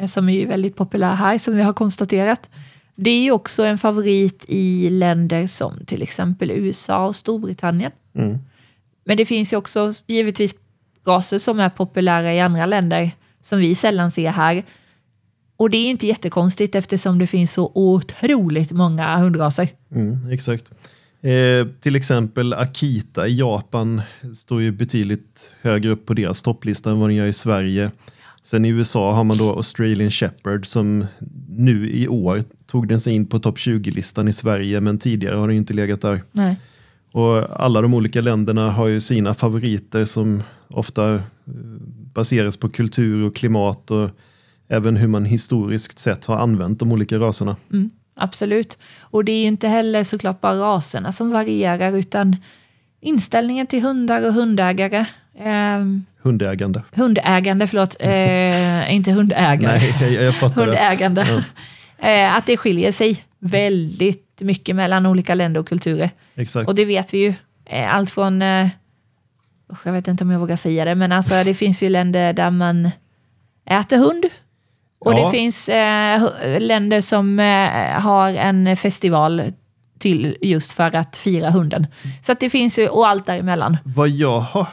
[0.00, 2.50] eh, som är ju väldigt populär här, som vi har konstaterat.
[2.96, 7.92] Det är ju också en favorit i länder som till exempel USA och Storbritannien.
[8.14, 8.38] Mm.
[9.04, 10.54] Men det finns ju också givetvis
[11.06, 14.64] raser som är populära i andra länder som vi sällan ser här.
[15.56, 19.68] Och det är inte jättekonstigt eftersom det finns så otroligt många hundraser.
[19.90, 20.72] Mm, exakt.
[21.20, 24.02] Eh, till exempel Akita i Japan
[24.34, 27.90] står ju betydligt högre upp på deras topplista än vad den gör i Sverige.
[28.42, 31.06] Sen i USA har man då Australian Shepherd som
[31.48, 35.48] nu i år tog den sig in på topp 20-listan i Sverige men tidigare har
[35.48, 36.22] den inte legat där.
[36.32, 36.56] Nej.
[37.12, 41.20] Och alla de olika länderna har ju sina favoriter som ofta eh,
[42.14, 44.10] baseras på kultur och klimat och
[44.68, 47.56] även hur man historiskt sett har använt de olika raserna.
[47.72, 48.78] Mm, absolut.
[49.00, 52.36] Och det är ju inte heller såklart bara raserna som varierar utan
[53.00, 55.06] inställningen till hundar och hundägare.
[55.38, 56.82] Ehm, Hundägande.
[56.94, 57.96] hundägande, förlåt.
[58.00, 59.78] Eh, inte hundägare.
[59.78, 61.44] Nej, jag, jag fattar hundägande.
[61.98, 66.10] Eh, att det skiljer sig väldigt mycket mellan olika länder och kulturer.
[66.34, 66.68] exakt.
[66.68, 67.34] Och det vet vi ju.
[67.64, 68.68] Eh, Allt från, eh,
[69.84, 72.50] jag vet inte om jag vågar säga det, men alltså det finns ju länder där
[72.50, 72.90] man
[73.70, 74.24] äter hund.
[74.98, 75.24] Och Ja.
[75.24, 76.30] det finns eh,
[76.60, 79.42] länder som eh, har en festival
[79.98, 81.86] till just för att fira hunden.
[82.22, 83.76] Så att det finns ju, och allt däremellan.
[83.84, 84.68] Vad jag har-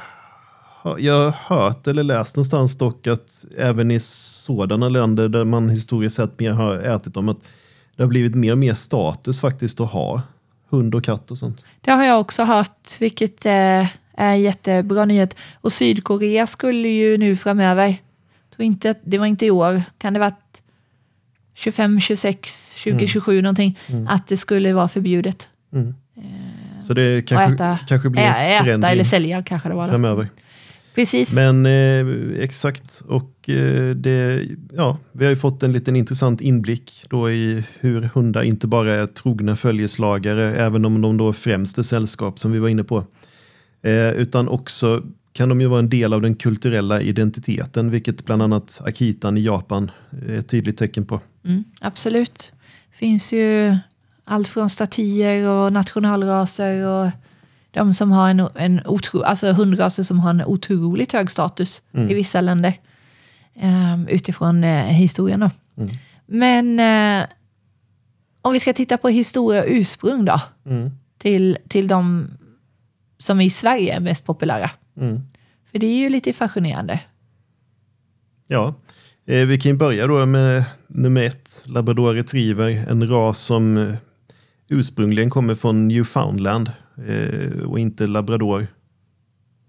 [1.00, 6.16] jag har hört eller läst någonstans dock att även i sådana länder där man historiskt
[6.16, 7.38] sett mer har ätit dem, att
[7.96, 10.22] det har blivit mer och mer status faktiskt att ha
[10.70, 11.66] hund och katt och sånt.
[11.82, 15.36] Det har jag också hört, vilket eh, är jättebra nyhet.
[15.62, 17.96] Och Sydkorea skulle ju nu framöver,
[18.56, 20.62] tror inte, det var inte i år, kan det varit
[21.54, 25.94] 25, 26, 20, 27 någonting, att det skulle vara förbjudet Mm.
[26.82, 28.34] Så det kanske, äta- kanske blir en
[28.80, 29.88] äta eller sälja kanske det var.
[29.88, 29.92] Då.
[30.96, 31.36] Precis.
[31.36, 37.06] Men eh, exakt, och eh, det, ja, vi har ju fått en liten intressant inblick
[37.10, 41.84] då i hur hundar inte bara är trogna följeslagare, även om de då främst är
[41.84, 43.06] sällskap som vi var inne på,
[43.82, 45.04] eh, utan också
[45.34, 49.42] kan de ju vara en del av den kulturella identiteten, vilket bland annat Akitan i
[49.42, 49.92] Japan
[50.28, 51.20] är ett tydligt tecken på.
[51.46, 52.52] Mm, absolut.
[52.92, 53.76] finns ju
[54.26, 57.10] allt från statyer och nationalraser och
[57.74, 62.14] de som har en, en otro, alltså hundraser som har en otroligt hög status i
[62.14, 62.74] vissa länder.
[63.56, 65.50] Um, utifrån eh, historien då.
[66.26, 67.28] Men eh,
[68.42, 70.42] om vi ska titta på historia och ursprung då.
[70.66, 70.92] Mm.
[71.18, 72.28] Till, till de
[73.18, 74.72] som i Sverige är mest populära.
[74.98, 75.22] Mm.
[75.72, 77.00] För det är ju lite fascinerande.
[78.48, 78.74] Ja,
[79.26, 83.96] eh, vi kan ju börja då med nummer ett, labrador retriever, en ras som eh,
[84.70, 86.72] ursprungligen kommer från Newfoundland
[87.08, 88.68] eh, och inte labrador.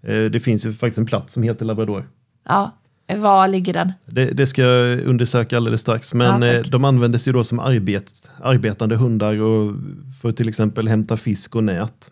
[0.03, 2.09] Eh, det finns ju faktiskt en plats som heter labrador.
[2.47, 2.71] Ja,
[3.07, 3.93] var ligger den?
[4.05, 7.59] Det, det ska jag undersöka alldeles strax, men Ja, eh, de användes ju då som
[7.59, 9.75] arbet, arbetande hundar och
[10.21, 12.11] för till exempel hämta fisk och nät.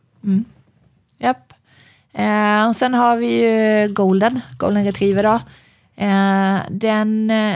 [1.18, 1.54] Japp.
[2.14, 5.40] Eh, och sen har vi ju Golden, Golden Retriever då.
[6.04, 7.56] Eh, den, eh,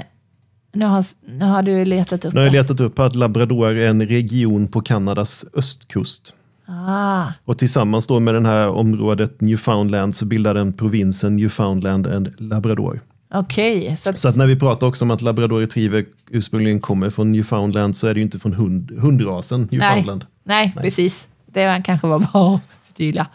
[0.73, 3.89] nu, har, nu har du letat upp Nu har jag letat upp att labrador är
[3.89, 6.33] en region på Kanadas östkust.
[6.69, 12.33] Ah, Och tillsammans då med det här området Newfoundland så bildar den provinsen Newfoundland and
[12.37, 12.99] Labrador.
[13.33, 17.09] Okej, så, att- Så att när vi pratar också om att labrador retriever ursprungligen kommer
[17.09, 20.25] från Newfoundland så är det ju inte från hund, hundrasen Newfoundland.
[20.43, 21.27] nej, precis.
[21.45, 23.27] Det var- kanske var bra att förtydliga.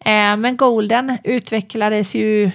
[0.00, 2.50] Eh, men Golden utvecklades ju eh,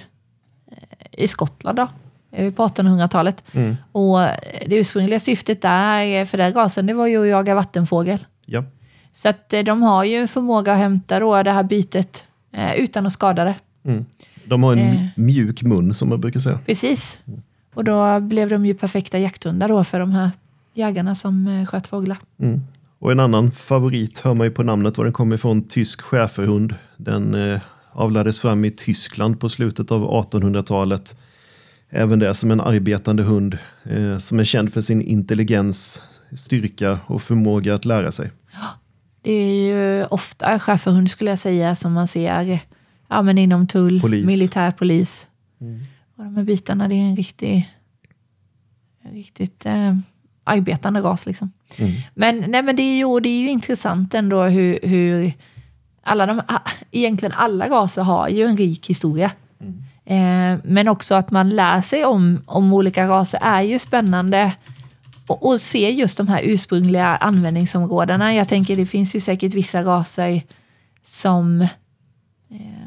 [1.12, 1.88] i Skottland då,
[2.32, 3.44] eh, på 1800-talet.
[3.52, 3.76] Mm.
[3.92, 4.18] Och
[4.66, 8.18] det ursprungliga syftet där, eh, för den rasen, det var ju att jaga vattenfågel.
[8.46, 8.64] Ja.
[9.16, 12.74] Så att eh, de har ju en förmåga att hämta då det här bytet eh,
[12.74, 13.54] utan att skada det.
[13.84, 14.04] Mm.
[14.44, 14.84] De har en Eh.
[14.94, 16.58] mj- mjuk mun som man brukar säga.
[16.66, 17.18] Precis.
[17.74, 20.30] Och då blev de ju perfekta jakthundar då för de här
[20.74, 22.18] jägarna som sköt fåglar.
[22.40, 22.60] Mm.
[22.98, 26.74] Och en annan favorit hör man ju på namnet och den kommer från tysk schäferhund.
[26.96, 27.60] Den eh,
[27.92, 31.16] avlades fram i Tyskland på slutet av 1800-talet.
[31.90, 36.02] Även det som en arbetande hund eh, som är känd för sin intelligens,
[36.36, 38.30] styrka och förmåga att lära sig.
[39.24, 42.60] Det är ju ofta schäferhund skulle jag säga som man ser
[43.08, 44.26] ja, men inom tull, Polis.
[44.26, 45.28] militär, polis.
[46.16, 47.74] Och de här bitarna, det är en riktig,
[49.02, 49.96] en riktigt eh,
[50.44, 51.26] arbetande ras.
[51.26, 51.52] Liksom.
[51.76, 51.92] Mm.
[52.14, 55.32] Men, nej, men det, är ju, det är ju intressant ändå hur, hur
[56.02, 56.42] alla de,
[56.90, 59.30] egentligen alla raser har ju en rik historia.
[60.04, 64.52] Eh, men också att man lär sig om, om olika raser är ju spännande.
[65.26, 68.34] Och, och se just de här ursprungliga användningsområdena.
[68.34, 70.42] Jag tänker det finns ju säkert vissa raser
[71.04, 71.60] som
[72.50, 72.84] eh,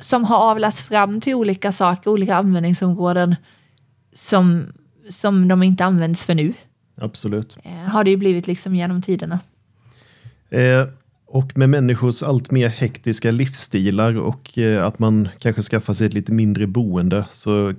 [0.00, 3.36] som har avlats fram till olika saker, olika användningsområden
[4.14, 4.66] som,
[5.10, 6.52] som de inte används för nu.
[7.00, 7.58] Absolut.
[7.62, 9.40] Eh, har det ju blivit liksom genom tiderna.
[10.50, 10.86] Eh,
[11.26, 16.14] och med människors allt mer hektiska livsstilar och eh, att man kanske skaffar sig ett
[16.14, 17.74] lite mindre boende så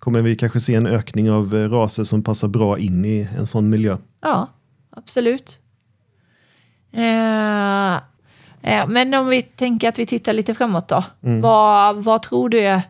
[0.00, 3.46] kommer vi kanske se en ökning av eh, raser som passar bra in i en
[3.46, 3.96] sån miljö.
[4.20, 4.46] Ja,
[4.90, 5.58] absolut.
[6.92, 7.94] Eh,
[8.62, 11.04] eh, men om vi tänker att vi tittar lite framåt då.
[11.20, 12.80] Vad, vad, tror du,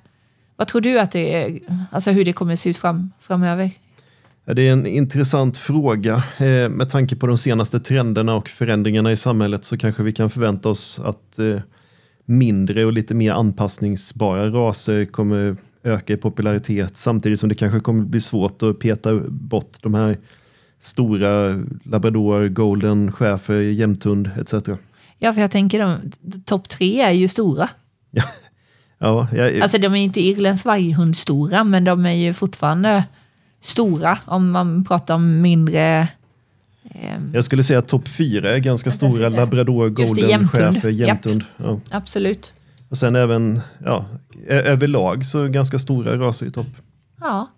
[0.56, 1.60] vad tror du att det är,
[1.92, 3.70] alltså hur det kommer se ut fram, framöver?
[4.44, 6.14] Det är en intressant fråga.
[6.38, 10.30] Eh, Med tanke på de senaste trenderna och förändringarna i samhället så kanske vi kan
[10.30, 11.60] förvänta oss att eh,
[12.24, 18.04] mindre och lite mer anpassningsbara raser kommer öka i popularitet samtidigt som det kanske kommer
[18.04, 20.18] bli svårt att peta bort de här
[20.78, 24.54] stora labrador, golden, schäfer, jämthund etc.
[25.18, 25.98] Ja, för jag tänker
[26.44, 27.68] topp tre är ju stora.
[28.10, 28.22] Ja,
[28.98, 33.04] ja, jag, Alltså de är inte irländsk varghund stora, men de är ju fortfarande
[33.62, 36.08] stora om man pratar om mindre...
[36.90, 39.28] ehm, jag skulle säga att topp fyra är ganska stora.
[39.28, 41.44] Labrador, golden, schäfer, jämthund.
[41.56, 41.80] Ja.
[41.90, 42.52] absolut.
[42.90, 44.04] Och sen även ja,
[44.48, 46.66] överlag så ganska stora raser i topp.
[47.20, 47.48] Ja.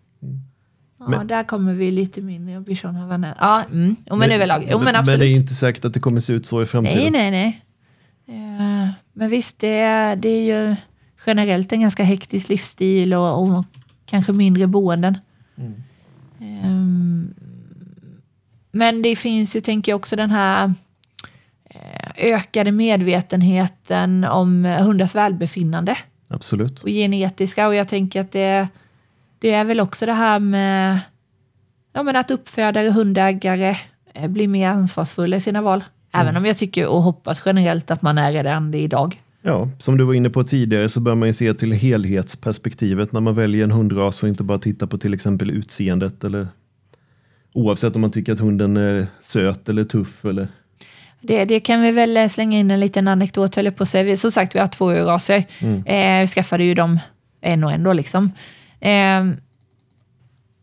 [0.98, 3.34] Ja, Men- där kommer vi lite mindre och bichonhavanär.
[3.40, 3.96] Ja, mm.
[4.06, 4.68] jo, men överlag.
[4.70, 7.12] Jo, men Men det är inte säkert att det kommer se ut så i framtiden.
[7.12, 7.62] nej, nej, nej.
[8.26, 10.76] Eh, men visst, det är, det är ju
[11.26, 13.64] generellt en ganska hektisk livsstil och, och
[14.06, 15.18] kanske mindre boenden.
[15.56, 15.82] Mm.
[16.40, 17.34] Ehm,
[18.72, 20.74] men det finns ju, tänker jag också, den här
[22.22, 26.82] ökade medvetenheten om hundars välbefinnande Absolut.
[26.82, 27.68] och genetiska.
[27.68, 28.68] Och jag tänker att det,
[29.38, 31.00] det är väl också det här med
[31.92, 33.76] ja, men att uppfödare och hundägare
[34.14, 35.84] eh, blir mer ansvarsfulla i sina val.
[36.12, 39.22] Även om jag tycker och hoppas generellt att man är redan det idag.
[39.42, 43.20] Ja, som du var inne på tidigare så bör man ju se till helhetsperspektivet när
[43.20, 46.46] man väljer en hundras och inte bara titta på till exempel utseendet eller
[47.52, 50.48] oavsett om man tycker att hunden är söt eller tuff eller
[51.22, 53.84] Det, det kan vi väl eh, slänga in en liten anekdot, höll på.
[53.94, 55.44] Vi- Som sagt, vi har två raser.
[55.86, 56.98] Eh, vi skaffade ju dem
[57.40, 58.32] en och en då liksom.
[58.80, 59.24] Eh,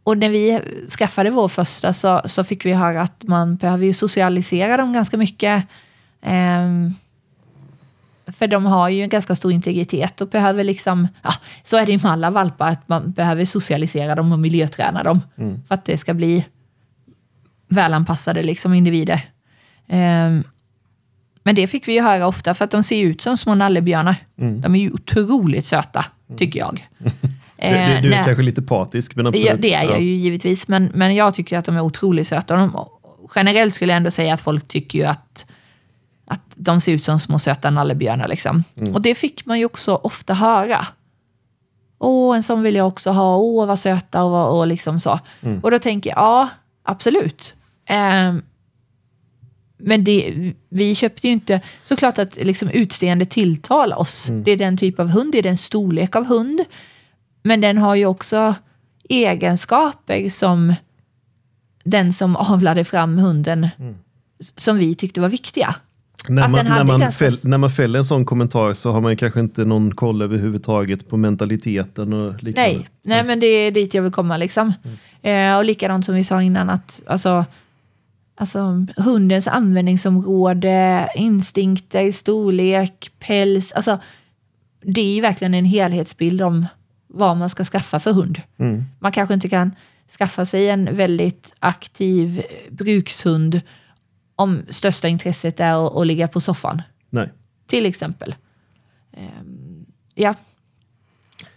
[0.04, 0.60] och när vi
[0.98, 5.18] skaffade vår första så, så fick vi höra att man behöver ju socialisera dem ganska
[5.18, 5.64] mycket.
[6.22, 6.68] Eh,
[8.38, 11.92] för de har ju en ganska stor integritet och behöver liksom, ja, så är det
[11.92, 15.22] ju med alla valpar, att man behöver socialisera dem och miljöträna dem.
[15.68, 16.46] För att det ska bli
[17.68, 19.22] välanpassade liksom individer.
[19.90, 20.44] Ehm,
[21.44, 24.16] men det fick vi ju höra ofta för att de ser ut som små nallebjörnar.
[24.36, 26.06] De är ju otroligt söta,
[26.38, 26.88] tycker jag.
[27.62, 29.48] Du, Eh, du, du är kanske lite partisk men absolut.
[29.50, 29.98] ja, det är jag Ja.
[29.98, 32.56] ju givetvis, men, men jag tycker att de är otroligt söta.
[32.56, 32.86] De,
[33.36, 35.46] generellt skulle jag ändå säga att folk tycker ju att,
[36.28, 38.28] att de ser ut som små söta nallebjörnar.
[38.28, 38.64] Liksom.
[38.78, 38.94] Mm.
[38.96, 40.88] Och det fick man ju också ofta höra.
[42.00, 43.36] Åh, en sån vill jag också ha.
[43.36, 45.20] Åh, vad söta och, och liksom så.
[45.42, 45.60] Mm.
[45.60, 46.50] Och då tänker jag, ja,
[46.84, 47.54] absolut.
[47.86, 48.42] Ehm,
[49.80, 50.34] men det,
[50.70, 51.62] vi köpte ju inte...
[51.84, 54.30] Såklart att liksom utseende tilltalar oss.
[54.30, 54.44] Mm.
[54.44, 56.60] Det är den typ av hund, det är den storlek av hund.
[57.44, 58.56] Men den har ju också
[59.10, 60.74] egenskaper som
[61.84, 63.96] den som avlade fram hunden Mm.
[64.56, 65.76] som vi tyckte var viktiga.
[66.28, 69.18] När man, när, man ganska- fäll, när man fäller en sån kommentar så har man
[69.18, 72.72] kanske inte någon koll överhuvudtaget på mentaliteten och liknande.
[72.72, 74.38] Nej, nej men det är dit jag vill komma.
[74.38, 74.74] Liksom.
[75.22, 77.46] Eh, och likadant som vi sa innan, att alltså,
[78.40, 83.72] alltså, hundens användningsområde, instinkter, storlek, päls.
[83.72, 84.00] Alltså,
[84.82, 86.66] det är ju verkligen en helhetsbild om
[87.08, 88.42] vad man ska skaffa för hund.
[88.58, 88.84] Mm.
[89.00, 89.72] Man kanske inte kan
[90.18, 93.62] skaffa sig en väldigt aktiv brukshund
[94.36, 96.82] om största intresset är att, att ligga på soffan.
[97.10, 97.30] Nej.
[97.68, 98.36] Till exempel.
[99.14, 100.34] Ehm, ja.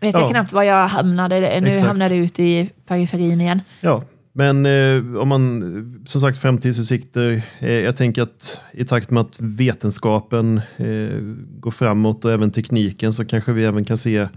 [0.01, 0.21] Vet Ja.
[0.21, 1.61] jag knappt var jag hamnade.
[1.61, 1.87] Nu Exakt.
[1.87, 3.61] hamnade jag ute i periferin igen.
[3.81, 9.21] Ja, men eh, om man, som sagt framtidsutsikter, eh, jag tänker att i takt med
[9.21, 11.19] att vetenskapen eh,
[11.61, 14.29] går framåt och även tekniken så kanske vi även kan se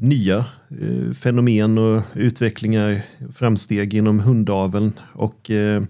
[0.00, 0.44] nya
[0.80, 3.02] eh, fenomen och utvecklingar,
[3.34, 4.92] framsteg inom hundaveln.
[5.12, 5.82] Och eh,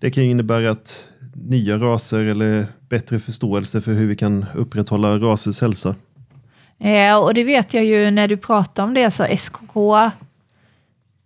[0.00, 5.18] det kan ju innebära att nya raser eller bättre förståelse för hur vi kan upprätthålla
[5.18, 5.94] rasers hälsa.
[6.78, 10.10] Eh, och det vet jag ju när du pratar om det, så SKK.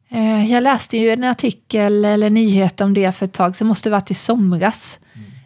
[0.09, 3.90] Eh, jag läste ju en artikel eller nyhet om det för ett tag, det måste
[3.90, 4.99] varit i somras.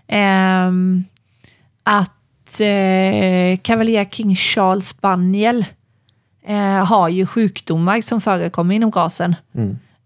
[0.07, 1.05] Ehm,
[1.83, 5.65] att eh, Cavalier King Charles Spaniel
[6.47, 9.37] eh, har ju sjukdomar som förekommer inom rasen.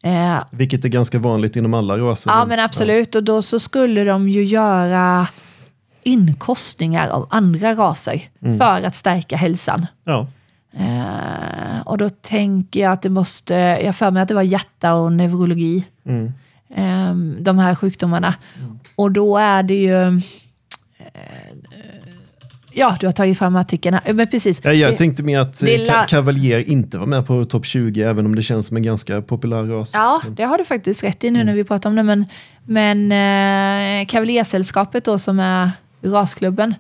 [0.03, 2.31] Eh, Vilket är ganska vanligt inom alla raser.
[2.31, 3.15] Ja, men absolut.
[3.15, 5.27] Och då så skulle de ju göra
[6.03, 8.21] inkostningar av andra raser
[8.59, 9.87] för att stärka hälsan.
[10.05, 10.27] Ja.
[10.79, 14.95] Eh, och då tänker jag att det måste, jag för mig att det var hjärta
[14.95, 16.33] och neurologi, Mm.
[16.77, 18.35] eh, de här sjukdomarna.
[18.97, 20.07] Och då är det ju,
[20.99, 21.13] eh,
[22.73, 24.61] ja du har tagit fram artikeln här, men precis.
[24.65, 28.03] Ja, jag tänkte mer att eh, la- Ca- Cavalier inte var med på topp 20,
[28.03, 29.91] även om det känns som en ganska populär ras.
[29.95, 32.03] Ja, det har du faktiskt rätt i nu när vi pratar om det.
[32.03, 32.27] Men,
[32.65, 35.71] men eh, Kavaljersällskapet då som är
[36.03, 36.75] rasklubben,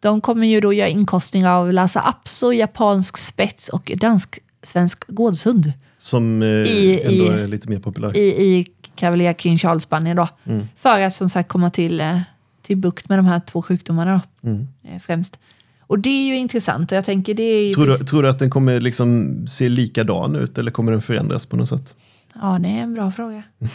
[0.00, 6.42] de kommer ju då göra inkostningar av Lhasa Apso, japansk spets och dansk-svensk gårdshund Som
[6.42, 8.16] eh, I- ändå i- är lite mer populär.
[8.16, 10.28] i, i Cavalier King Charles Spanien då.
[10.44, 10.68] Mm.
[10.76, 12.20] För att som sagt komma till, eh,
[12.62, 14.68] till bukt med de här två sjukdomarna då, Mm.
[14.84, 15.38] eh, främst.
[15.80, 17.72] Och det är ju intressant och jag tänker det är.
[17.72, 21.46] Tror, du, tror du att den kommer liksom se likadan ut eller kommer den förändras
[21.46, 21.96] på något sätt?
[22.34, 23.42] Ja, det är en bra fråga.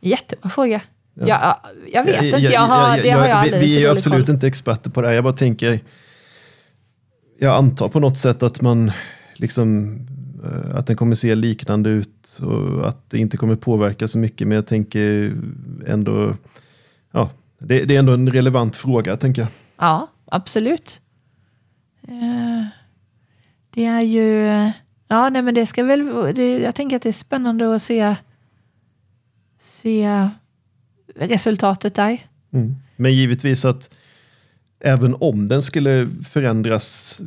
[0.00, 0.80] Jättebra fråga.
[1.14, 1.26] Ja.
[1.26, 1.70] Ja.
[1.92, 4.34] Jag, vet inte, jag har, det har jag vi, alldeles vi är absolut koll.
[4.34, 5.14] inte experter på det här.
[5.14, 5.80] Jag bara tänker,
[7.38, 8.92] jag antar på något sätt att man
[9.34, 9.98] liksom
[10.44, 14.48] eh, att den kommer se liknande ut och att det inte kommer påverka så mycket.
[14.48, 15.32] Men jag tänker
[15.86, 16.36] ändå,
[17.12, 19.50] ja, det, det är ändå en relevant fråga tänker jag.
[19.78, 21.00] Ja, absolut.
[22.08, 22.64] Eh,
[23.70, 24.44] Det är ju...
[25.08, 26.34] Ja, nej, men det ska väl...
[26.34, 28.14] Det, jag tänker att det är spännande att se,
[29.60, 30.28] se
[31.14, 32.18] resultatet där.
[32.52, 32.74] Mm.
[32.96, 33.98] Men givetvis att
[34.80, 37.20] även om den skulle förändras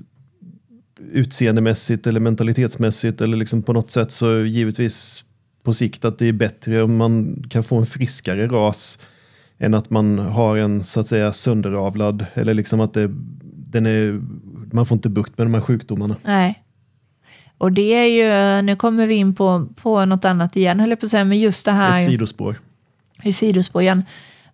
[1.12, 5.24] utseendemässigt eller mentalitetsmässigt eller liksom på något sätt så givetvis
[5.64, 9.00] på sikt att det är bättre om man kan få en friskare ras
[9.58, 13.10] än att man har en så att säga sönderavlad, eller liksom att det,
[13.72, 14.22] den är,
[14.72, 16.16] man får inte bukt med de här sjukdomarna.
[16.24, 16.64] Nej.
[17.58, 21.00] Och det är ju, nu kommer vi in på, på något annat igen, höll jag
[21.00, 21.96] på att säga, men just det här...
[21.96, 22.60] Ett sidospår.
[23.28, 24.06] I sidospår igen.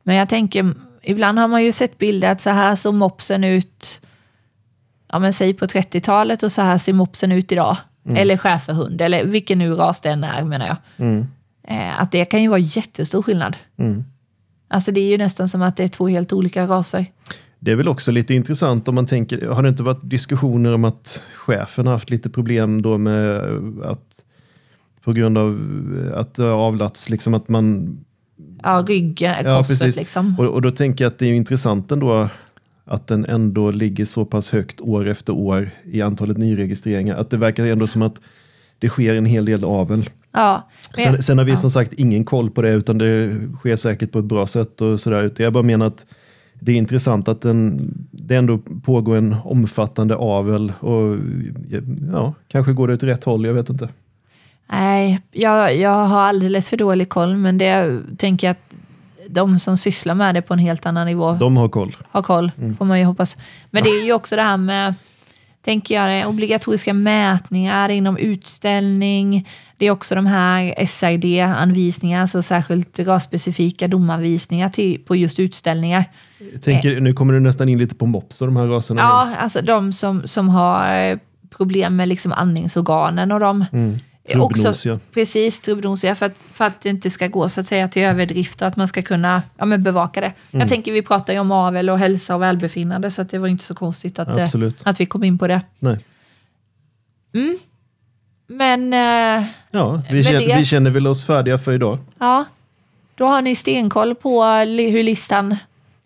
[0.03, 4.01] Men jag tänker, ibland har man ju sett bilder att så här såg mopsen ut,
[5.11, 7.77] ja men säg på 30-talet och så här ser mopsen ut idag.
[8.05, 8.17] Mm.
[8.17, 10.77] Eller schäferhund, eller vilken nu ras det än är menar jag.
[10.97, 11.27] Mm.
[11.67, 13.57] Eh, att det kan ju vara jättestor skillnad.
[13.77, 14.03] Mm.
[14.67, 17.05] Alltså det är ju nästan som att det är två helt olika raser.
[17.59, 20.85] Det är väl också lite intressant om man tänker, har det inte varit diskussioner om
[20.85, 23.41] att chefen har haft lite problem då med
[23.83, 24.25] att
[25.03, 25.59] på grund av
[26.15, 27.97] att det har avlats, liksom att man...
[28.63, 29.95] Ja, ryggen, Ja, korset precis.
[29.97, 30.35] liksom.
[30.39, 32.29] Och, och då tänker jag att det är intressant ändå
[32.85, 37.15] att den ändå ligger så pass högt år efter år i antalet nyregistreringar.
[37.15, 38.21] Att det verkar ändå som att
[38.79, 40.09] det sker en hel del avel.
[40.31, 41.57] Ja, men Sen, sen har vi ja.
[41.57, 44.99] som sagt ingen koll på det utan det sker säkert på ett bra sätt och
[44.99, 45.31] sådär.
[45.37, 46.05] Jag bara menar att
[46.59, 51.17] det är intressant att den, det ändå pågår en omfattande avel och
[52.11, 53.89] ja, kanske går det åt rätt håll, jag vet inte.
[54.73, 58.73] Nej, jag, jag har alldeles för dålig koll, men det tänker jag att
[59.29, 61.95] de som sysslar med det på en helt annan nivå De har koll.
[62.11, 63.37] har koll, får man ju hoppas.
[63.69, 64.93] Men det är ju också det här med,
[65.65, 69.47] tänker jag, obligatoriska mätningar inom utställning.
[69.77, 76.05] Det är också de här SRD-anvisningar, alltså särskilt rasspecifika domanvisningar till, på just utställningar.
[76.53, 79.01] Jag tänker, nu kommer du nästan in lite på mops och de här raserna.
[79.01, 81.19] Ja, alltså de som, som har
[81.49, 83.99] problem med liksom andningsorganen och de Mm.
[84.35, 88.01] Också, precis, trubbnosiga för att, för att det inte ska gå så att säga till
[88.01, 90.33] överdrift och att man ska kunna ja, men bevaka det.
[90.51, 90.61] Mm.
[90.61, 93.47] Jag tänker vi pratar ju om avel och hälsa och välbefinnande så att det var
[93.47, 95.61] inte så konstigt att, eh, att vi kom in på det.
[95.79, 95.97] Nej.
[98.47, 101.97] Men eh, Ja, vi, känner, det- vi känner väl oss färdiga för idag.
[102.19, 102.45] ja,
[103.15, 105.55] då har ni stenkoll på hur listan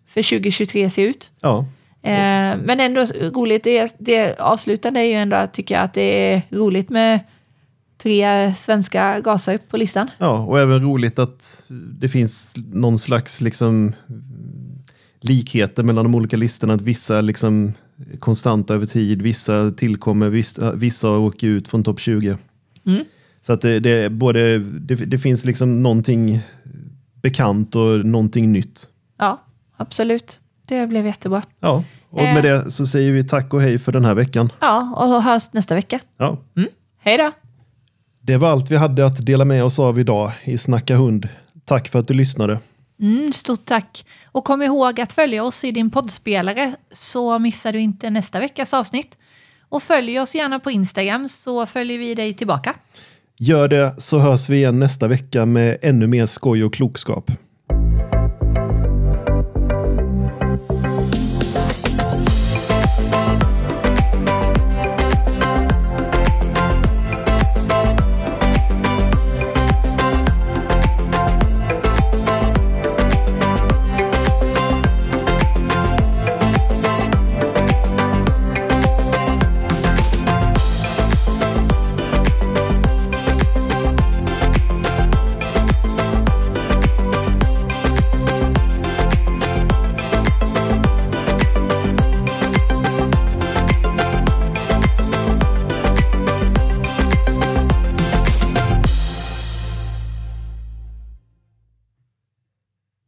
[0.06, 1.30] för 2023 ser ut.
[1.42, 1.66] Ja,
[2.02, 3.00] Eh, men ändå
[3.34, 7.20] roligt, det, det avslutande är ju ändå att tycka att det är roligt med
[7.98, 10.10] tre svenska gaser på listan.
[10.18, 11.64] ja, och även roligt att
[11.98, 13.92] det finns någon slags liksom,
[15.20, 16.74] likheter mellan de olika listorna.
[16.74, 17.72] Att vissa är liksom
[18.18, 22.36] konstanta över tid, vissa tillkommer, vissa, vissa åker ut från topp 20.
[22.86, 23.04] Mm.
[23.40, 26.40] Så att det, det, både, det, det finns liksom någonting
[27.22, 28.88] bekant och någonting nytt.
[29.18, 29.42] Ja,
[29.76, 30.38] absolut.
[30.68, 31.42] Det blev jättebra.
[31.60, 34.52] Ja, och med det så säger vi tack och hej för den här veckan.
[34.60, 36.00] Ja, och hörs nästa vecka.
[36.16, 36.38] Ja.
[36.98, 37.32] Hej då!
[38.28, 41.28] Det var allt vi hade att dela med oss av idag i Snacka hund.
[41.64, 42.58] Tack för att du lyssnade.
[43.00, 44.06] Mm, stort tack!
[44.26, 48.74] Och kom ihåg att följa oss i din poddspelare så missar du inte nästa veckas
[48.74, 49.18] avsnitt.
[49.68, 52.74] Och följ oss gärna på Instagram så följer vi dig tillbaka.
[53.38, 57.30] Gör det så hörs vi igen nästa vecka med ännu mer skoj och klokskap.